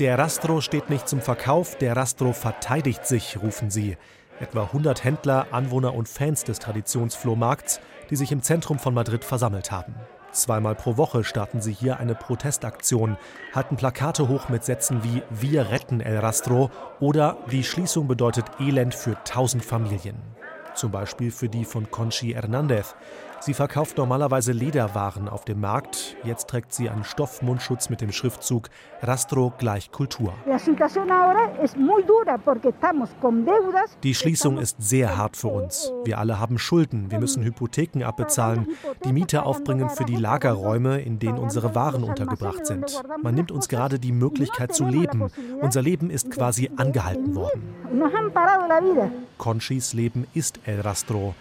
Der 0.00 0.18
Rastro 0.18 0.60
steht 0.60 0.90
nicht 0.90 1.08
zum 1.08 1.20
Verkauf, 1.20 1.78
der 1.78 1.96
Rastro 1.96 2.32
verteidigt 2.32 3.06
sich, 3.06 3.40
rufen 3.40 3.70
sie. 3.70 3.96
Etwa 4.40 4.64
100 4.64 5.04
Händler, 5.04 5.46
Anwohner 5.52 5.94
und 5.94 6.08
Fans 6.08 6.42
des 6.42 6.58
Traditionsflohmarkts, 6.58 7.80
die 8.10 8.16
sich 8.16 8.32
im 8.32 8.42
Zentrum 8.42 8.80
von 8.80 8.92
Madrid 8.92 9.24
versammelt 9.24 9.70
haben. 9.70 9.94
Zweimal 10.32 10.74
pro 10.74 10.96
Woche 10.96 11.22
starten 11.22 11.60
sie 11.60 11.72
hier 11.72 12.00
eine 12.00 12.16
Protestaktion, 12.16 13.16
halten 13.54 13.76
Plakate 13.76 14.26
hoch 14.26 14.48
mit 14.48 14.64
Sätzen 14.64 15.04
wie 15.04 15.22
Wir 15.30 15.70
retten 15.70 16.00
El 16.00 16.18
Rastro 16.18 16.72
oder 16.98 17.36
Die 17.52 17.62
Schließung 17.62 18.08
bedeutet 18.08 18.46
Elend 18.58 18.96
für 18.96 19.16
tausend 19.22 19.64
Familien. 19.64 20.16
Zum 20.74 20.90
Beispiel 20.90 21.30
für 21.30 21.48
die 21.48 21.64
von 21.64 21.88
Conchi 21.88 22.32
Hernandez, 22.32 22.96
Sie 23.44 23.52
verkauft 23.52 23.98
normalerweise 23.98 24.52
Lederwaren 24.52 25.28
auf 25.28 25.44
dem 25.44 25.60
Markt. 25.60 26.16
Jetzt 26.24 26.48
trägt 26.48 26.72
sie 26.72 26.88
einen 26.88 27.04
Stoffmundschutz 27.04 27.90
mit 27.90 28.00
dem 28.00 28.10
Schriftzug 28.10 28.70
Rastro 29.02 29.52
gleich 29.58 29.92
Kultur. 29.92 30.32
Die 34.02 34.14
Schließung 34.14 34.56
ist 34.56 34.76
sehr 34.78 35.18
hart 35.18 35.36
für 35.36 35.48
uns. 35.48 35.92
Wir 36.04 36.18
alle 36.18 36.40
haben 36.40 36.56
Schulden. 36.56 37.10
Wir 37.10 37.20
müssen 37.20 37.44
Hypotheken 37.44 38.02
abbezahlen, 38.04 38.66
die 39.04 39.12
Miete 39.12 39.42
aufbringen 39.42 39.90
für 39.90 40.06
die 40.06 40.16
Lagerräume, 40.16 41.02
in 41.02 41.18
denen 41.18 41.36
unsere 41.36 41.74
Waren 41.74 42.02
untergebracht 42.02 42.64
sind. 42.64 43.02
Man 43.22 43.34
nimmt 43.34 43.52
uns 43.52 43.68
gerade 43.68 43.98
die 43.98 44.12
Möglichkeit 44.12 44.74
zu 44.74 44.86
leben. 44.86 45.30
Unser 45.60 45.82
Leben 45.82 46.08
ist 46.08 46.30
quasi 46.30 46.70
angehalten 46.76 47.34
worden. 47.34 47.74
Conchis 49.36 49.92
Leben 49.92 50.26
ist 50.32 50.60
El 50.64 50.80
Rastro. 50.80 51.34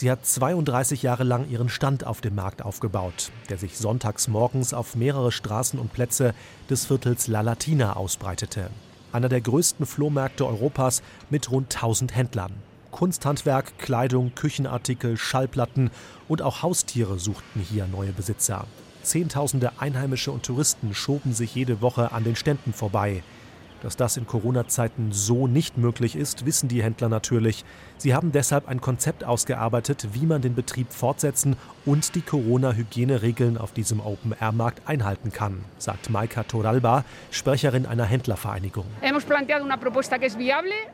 Sie 0.00 0.10
hat 0.10 0.24
32 0.24 1.02
Jahre 1.02 1.24
lang 1.24 1.46
ihren 1.50 1.68
Stand 1.68 2.06
auf 2.06 2.22
dem 2.22 2.34
Markt 2.34 2.62
aufgebaut, 2.62 3.30
der 3.50 3.58
sich 3.58 3.76
sonntags 3.76 4.28
morgens 4.28 4.72
auf 4.72 4.94
mehrere 4.94 5.30
Straßen 5.30 5.78
und 5.78 5.92
Plätze 5.92 6.32
des 6.70 6.86
Viertels 6.86 7.26
La 7.26 7.42
Latina 7.42 7.96
ausbreitete. 7.96 8.70
Einer 9.12 9.28
der 9.28 9.42
größten 9.42 9.84
Flohmärkte 9.84 10.46
Europas 10.46 11.02
mit 11.28 11.50
rund 11.50 11.76
1000 11.76 12.16
Händlern. 12.16 12.54
Kunsthandwerk, 12.92 13.76
Kleidung, 13.76 14.34
Küchenartikel, 14.34 15.18
Schallplatten 15.18 15.90
und 16.28 16.40
auch 16.40 16.62
Haustiere 16.62 17.18
suchten 17.18 17.60
hier 17.60 17.86
neue 17.86 18.12
Besitzer. 18.12 18.64
Zehntausende 19.02 19.72
Einheimische 19.80 20.32
und 20.32 20.44
Touristen 20.44 20.94
schoben 20.94 21.34
sich 21.34 21.54
jede 21.54 21.82
Woche 21.82 22.12
an 22.12 22.24
den 22.24 22.36
Ständen 22.36 22.72
vorbei. 22.72 23.22
Dass 23.82 23.96
das 23.96 24.16
in 24.16 24.26
Corona-Zeiten 24.26 25.12
so 25.12 25.46
nicht 25.46 25.78
möglich 25.78 26.14
ist, 26.14 26.44
wissen 26.44 26.68
die 26.68 26.82
Händler 26.82 27.08
natürlich. 27.08 27.64
Sie 27.96 28.14
haben 28.14 28.30
deshalb 28.30 28.68
ein 28.68 28.80
Konzept 28.80 29.24
ausgearbeitet, 29.24 30.08
wie 30.12 30.26
man 30.26 30.42
den 30.42 30.54
Betrieb 30.54 30.92
fortsetzen 30.92 31.56
und 31.86 32.14
die 32.14 32.20
Corona-Hygieneregeln 32.20 33.56
auf 33.56 33.72
diesem 33.72 34.00
Open-Air-Markt 34.00 34.86
einhalten 34.86 35.32
kann, 35.32 35.64
sagt 35.78 36.10
Maika 36.10 36.42
Toralba, 36.42 37.04
Sprecherin 37.30 37.86
einer 37.86 38.04
Händlervereinigung. 38.04 38.84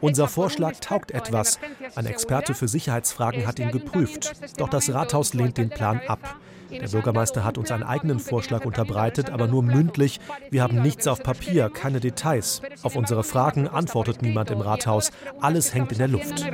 Unser 0.00 0.28
Vorschlag 0.28 0.74
taugt 0.80 1.10
etwas. 1.10 1.58
Ein 1.96 2.06
Experte 2.06 2.54
für 2.54 2.68
Sicherheitsfragen 2.68 3.46
hat 3.46 3.58
ihn 3.58 3.72
geprüft. 3.72 4.32
Doch 4.58 4.68
das 4.68 4.92
Rathaus 4.92 5.34
lehnt 5.34 5.58
den 5.58 5.70
Plan 5.70 6.00
ab. 6.06 6.36
Der 6.70 6.88
Bürgermeister 6.88 7.44
hat 7.44 7.58
uns 7.58 7.70
einen 7.70 7.82
eigenen 7.82 8.18
Vorschlag 8.18 8.64
unterbreitet, 8.64 9.30
aber 9.30 9.46
nur 9.46 9.62
mündlich. 9.62 10.20
Wir 10.50 10.62
haben 10.62 10.82
nichts 10.82 11.06
auf 11.06 11.22
Papier, 11.22 11.70
keine 11.70 12.00
Details. 12.00 12.60
Auf 12.82 12.96
unsere 12.96 13.24
Fragen 13.24 13.68
antwortet 13.68 14.22
niemand 14.22 14.50
im 14.50 14.60
Rathaus. 14.60 15.10
Alles 15.40 15.74
hängt 15.74 15.92
in 15.92 15.98
der 15.98 16.08
Luft. 16.08 16.44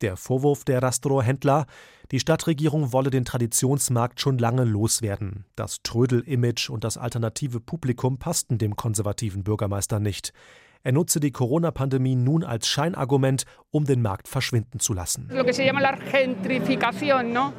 Der 0.00 0.16
Vorwurf 0.16 0.64
der 0.64 0.82
Rastro-Händler, 0.82 1.66
die 2.10 2.20
Stadtregierung 2.20 2.92
wolle 2.92 3.10
den 3.10 3.24
Traditionsmarkt 3.24 4.20
schon 4.20 4.38
lange 4.38 4.64
loswerden. 4.64 5.44
Das 5.56 5.82
Trödel-Image 5.82 6.70
und 6.70 6.84
das 6.84 6.96
alternative 6.96 7.60
Publikum 7.60 8.18
passten 8.18 8.58
dem 8.58 8.76
konservativen 8.76 9.44
Bürgermeister 9.44 10.00
nicht. 10.00 10.32
Er 10.84 10.92
nutze 10.92 11.20
die 11.20 11.32
Corona-Pandemie 11.32 12.14
nun 12.14 12.44
als 12.44 12.68
Scheinargument, 12.68 13.44
um 13.70 13.84
den 13.84 14.00
Markt 14.00 14.28
verschwinden 14.28 14.78
zu 14.80 14.94
lassen. 14.94 15.28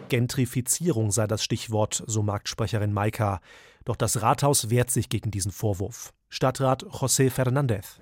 Gentrifizierung 0.07 1.11
sei 1.11 1.27
das 1.27 1.43
Stichwort, 1.43 2.01
so 2.07 2.23
Marktsprecherin 2.23 2.93
Maika. 2.93 3.41
Doch 3.89 3.95
das 3.95 4.21
Rathaus 4.21 4.69
wehrt 4.69 4.91
sich 4.91 5.09
gegen 5.09 5.31
diesen 5.31 5.51
Vorwurf. 5.51 6.13
Stadtrat 6.31 6.83
José 6.83 7.31
Fernández. 7.31 7.97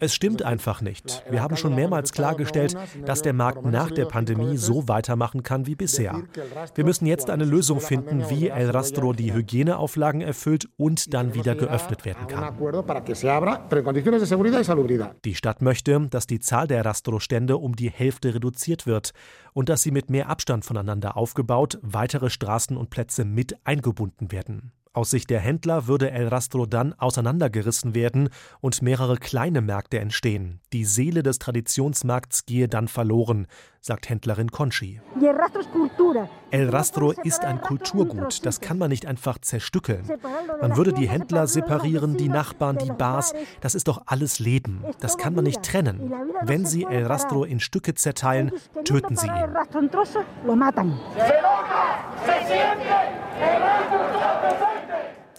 Es 0.00 0.12
stimmt 0.12 0.42
einfach 0.42 0.80
nicht. 0.80 1.22
Wir 1.30 1.40
haben 1.40 1.56
schon 1.56 1.76
mehrmals 1.76 2.10
klargestellt, 2.10 2.76
dass 3.06 3.22
der 3.22 3.32
Markt 3.32 3.64
nach 3.64 3.92
der 3.92 4.06
Pandemie 4.06 4.56
so 4.56 4.88
weitermachen 4.88 5.44
kann 5.44 5.68
wie 5.68 5.76
bisher. 5.76 6.24
Wir 6.74 6.84
müssen 6.84 7.06
jetzt 7.06 7.30
eine 7.30 7.44
Lösung 7.44 7.80
finden, 7.80 8.28
wie 8.28 8.48
El 8.48 8.70
Rastro 8.70 9.12
die 9.12 9.32
Hygieneauflagen 9.32 10.22
erfüllt 10.22 10.68
und 10.76 11.14
dann 11.14 11.34
wieder 11.34 11.54
geöffnet 11.54 12.04
werden 12.04 12.26
kann. 12.26 12.56
Die 15.24 15.34
Stadt 15.36 15.62
möchte, 15.62 16.00
dass 16.08 16.26
die 16.26 16.40
Zahl 16.40 16.66
der 16.66 16.84
Rastro-Stände 16.84 17.56
um 17.58 17.76
die 17.76 17.90
Hälfte 17.90 18.34
reduziert 18.34 18.88
wird 18.88 19.12
und 19.52 19.68
dass 19.68 19.82
sie 19.82 19.92
mit 19.92 20.10
mehr 20.10 20.28
Abstand 20.28 20.64
voneinander 20.64 21.16
aufgebaut 21.16 21.78
weitere 21.80 22.28
Straßen 22.28 22.76
und 22.76 22.90
Plätze 22.90 23.24
mit 23.24 23.54
eingebunden 23.64 24.32
werden. 24.32 24.72
Aus 24.94 25.08
Sicht 25.08 25.30
der 25.30 25.40
Händler 25.40 25.86
würde 25.86 26.10
El 26.10 26.28
Rastro 26.28 26.66
dann 26.66 26.92
auseinandergerissen 26.92 27.94
werden 27.94 28.28
und 28.60 28.82
mehrere 28.82 29.16
kleine 29.16 29.62
Märkte 29.62 29.98
entstehen. 29.98 30.60
Die 30.74 30.84
Seele 30.84 31.22
des 31.22 31.38
Traditionsmarkts 31.38 32.44
gehe 32.44 32.68
dann 32.68 32.88
verloren, 32.88 33.46
sagt 33.80 34.10
Händlerin 34.10 34.50
Conchi. 34.50 35.00
El 36.50 36.68
Rastro 36.68 37.12
ist 37.24 37.42
ein 37.42 37.62
Kulturgut, 37.62 38.44
das 38.44 38.60
kann 38.60 38.76
man 38.76 38.90
nicht 38.90 39.06
einfach 39.06 39.38
zerstückeln. 39.38 40.06
Man 40.60 40.76
würde 40.76 40.92
die 40.92 41.08
Händler 41.08 41.46
separieren, 41.46 42.18
die 42.18 42.28
Nachbarn, 42.28 42.76
die 42.76 42.92
Bars, 42.92 43.32
das 43.62 43.74
ist 43.74 43.88
doch 43.88 44.02
alles 44.04 44.40
Leben. 44.40 44.84
Das 45.00 45.16
kann 45.16 45.34
man 45.34 45.44
nicht 45.44 45.62
trennen. 45.62 46.12
Wenn 46.42 46.66
Sie 46.66 46.84
El 46.84 47.06
Rastro 47.06 47.44
in 47.44 47.60
Stücke 47.60 47.94
zerteilen, 47.94 48.52
töten 48.84 49.16
Sie 49.16 49.26
ihn. 49.26 49.56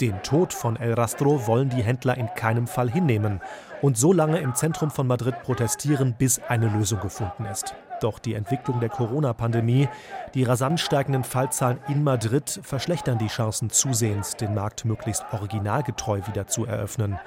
Den 0.03 0.21
Tod 0.21 0.51
von 0.51 0.75
El 0.75 0.95
Rastro 0.95 1.47
wollen 1.47 1.69
die 1.69 1.81
Händler 1.81 2.17
in 2.17 2.27
keinem 2.35 2.67
Fall 2.67 2.91
hinnehmen 2.91 3.39
und 3.81 3.97
so 3.97 4.11
lange 4.11 4.39
im 4.39 4.53
Zentrum 4.53 4.91
von 4.91 5.07
Madrid 5.07 5.41
protestieren, 5.43 6.13
bis 6.17 6.41
eine 6.49 6.67
Lösung 6.67 6.99
gefunden 6.99 7.45
ist. 7.45 7.73
Doch 8.01 8.19
die 8.19 8.33
Entwicklung 8.33 8.81
der 8.81 8.89
Corona-Pandemie, 8.89 9.87
die 10.33 10.43
rasant 10.43 10.81
steigenden 10.81 11.23
Fallzahlen 11.23 11.79
in 11.87 12.03
Madrid 12.03 12.59
verschlechtern 12.63 13.17
die 13.17 13.27
Chancen 13.27 13.69
zusehends, 13.69 14.35
den 14.35 14.53
Markt 14.53 14.83
möglichst 14.83 15.23
originalgetreu 15.31 16.19
wieder 16.27 16.47
zu 16.47 16.65
eröffnen. 16.65 17.17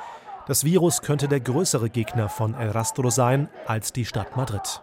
Das 0.47 0.63
Virus 0.63 1.01
könnte 1.01 1.29
der 1.29 1.41
größere 1.41 1.89
Gegner 1.89 2.29
von 2.29 2.53
El 2.53 2.73
Rastro 2.73 3.09
sein 3.09 3.49
als 3.67 3.95
die 3.95 4.05
Stadt 4.05 4.37
Madrid. 4.37 4.83